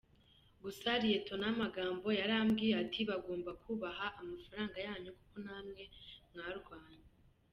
Gusa 0.63 0.89
Lt 1.03 1.27
Magambo 1.61 2.07
yarambwiye 2.19 2.73
ati 2.83 3.01
bagomba 3.09 3.51
kubaha 3.63 4.05
amafranga 4.21 4.77
yanyu 4.87 5.11
kuko 5.17 5.35
namwe 5.45 5.83
mwararwanye. 6.31 7.07